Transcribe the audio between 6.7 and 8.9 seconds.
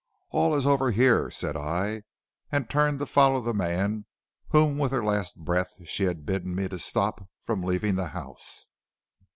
stop from leaving the house.